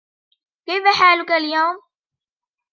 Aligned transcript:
كيف 0.65 0.83
حالك 0.99 1.31
اليوم؟ 1.31 1.81